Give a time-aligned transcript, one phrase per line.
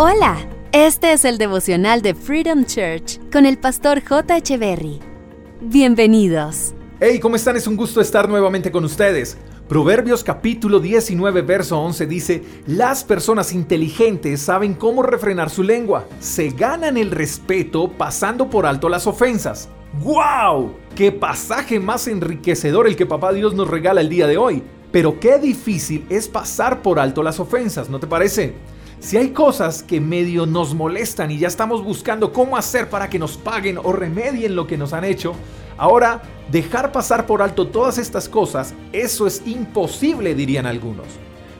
[0.00, 0.38] Hola,
[0.70, 4.56] este es el devocional de Freedom Church con el pastor J.
[4.56, 5.00] Berry.
[5.60, 6.72] Bienvenidos.
[7.00, 7.56] Hey, ¿cómo están?
[7.56, 9.36] Es un gusto estar nuevamente con ustedes.
[9.68, 16.50] Proverbios capítulo 19, verso 11 dice, las personas inteligentes saben cómo refrenar su lengua, se
[16.50, 19.68] ganan el respeto pasando por alto las ofensas.
[20.04, 20.76] ¡Wow!
[20.94, 24.62] ¡Qué pasaje más enriquecedor el que Papá Dios nos regala el día de hoy!
[24.92, 28.54] Pero qué difícil es pasar por alto las ofensas, ¿no te parece?
[29.00, 33.18] Si hay cosas que medio nos molestan y ya estamos buscando cómo hacer para que
[33.18, 35.34] nos paguen o remedien lo que nos han hecho,
[35.76, 41.06] ahora dejar pasar por alto todas estas cosas, eso es imposible, dirían algunos.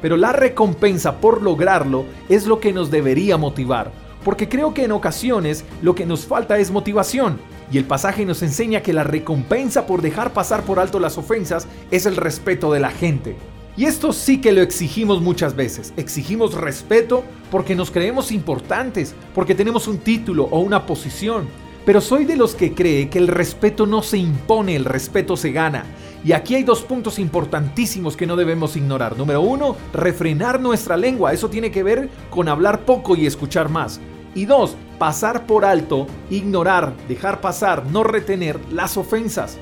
[0.00, 3.92] Pero la recompensa por lograrlo es lo que nos debería motivar,
[4.24, 7.38] porque creo que en ocasiones lo que nos falta es motivación.
[7.70, 11.68] Y el pasaje nos enseña que la recompensa por dejar pasar por alto las ofensas
[11.90, 13.36] es el respeto de la gente.
[13.76, 15.92] Y esto sí que lo exigimos muchas veces.
[15.98, 21.46] Exigimos respeto porque nos creemos importantes, porque tenemos un título o una posición.
[21.84, 25.52] Pero soy de los que cree que el respeto no se impone, el respeto se
[25.52, 25.84] gana.
[26.24, 29.16] Y aquí hay dos puntos importantísimos que no debemos ignorar.
[29.16, 31.34] Número uno, refrenar nuestra lengua.
[31.34, 34.00] Eso tiene que ver con hablar poco y escuchar más.
[34.34, 39.58] Y dos, pasar por alto, ignorar, dejar pasar, no retener las ofensas.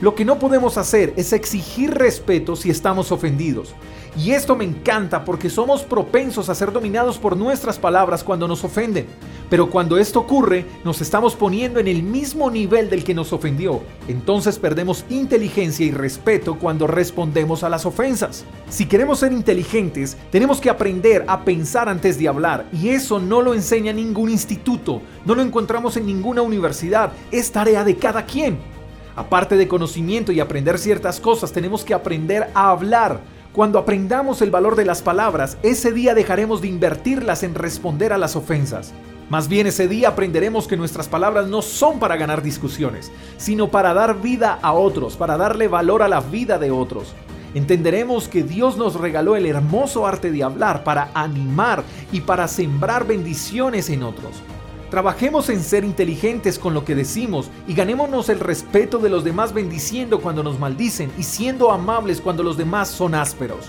[0.00, 3.74] Lo que no podemos hacer es exigir respeto si estamos ofendidos.
[4.16, 8.62] Y esto me encanta porque somos propensos a ser dominados por nuestras palabras cuando nos
[8.62, 9.06] ofenden.
[9.50, 13.80] Pero cuando esto ocurre, nos estamos poniendo en el mismo nivel del que nos ofendió.
[14.06, 18.44] Entonces perdemos inteligencia y respeto cuando respondemos a las ofensas.
[18.68, 22.66] Si queremos ser inteligentes, tenemos que aprender a pensar antes de hablar.
[22.72, 27.12] Y eso no lo enseña ningún instituto, no lo encontramos en ninguna universidad.
[27.32, 28.77] Es tarea de cada quien.
[29.16, 33.20] Aparte de conocimiento y aprender ciertas cosas, tenemos que aprender a hablar.
[33.52, 38.18] Cuando aprendamos el valor de las palabras, ese día dejaremos de invertirlas en responder a
[38.18, 38.92] las ofensas.
[39.30, 43.92] Más bien ese día aprenderemos que nuestras palabras no son para ganar discusiones, sino para
[43.92, 47.14] dar vida a otros, para darle valor a la vida de otros.
[47.54, 53.06] Entenderemos que Dios nos regaló el hermoso arte de hablar para animar y para sembrar
[53.06, 54.42] bendiciones en otros.
[54.90, 59.52] Trabajemos en ser inteligentes con lo que decimos y ganémonos el respeto de los demás
[59.52, 63.66] bendiciendo cuando nos maldicen y siendo amables cuando los demás son ásperos.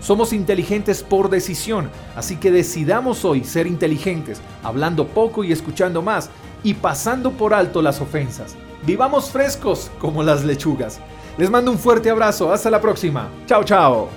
[0.00, 6.30] Somos inteligentes por decisión, así que decidamos hoy ser inteligentes, hablando poco y escuchando más
[6.62, 8.56] y pasando por alto las ofensas.
[8.84, 11.00] Vivamos frescos como las lechugas.
[11.38, 13.28] Les mando un fuerte abrazo, hasta la próxima.
[13.46, 14.08] Chao, chao.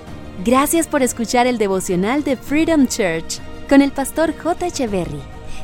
[0.44, 4.66] Gracias por escuchar el devocional de Freedom Church con el pastor J.
[4.66, 5.35] Echeverry.